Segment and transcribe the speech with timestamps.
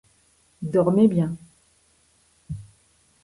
[0.63, 1.37] Dormez bien.